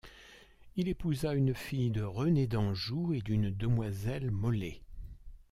Il 0.77 0.87
épousa 0.87 1.35
une 1.35 1.53
fille 1.53 1.91
de 1.91 2.01
René 2.01 2.47
Danjou 2.47 3.13
et 3.13 3.21
d'une 3.21 3.51
demoiselle 3.51 4.31
Molé. 4.31 4.81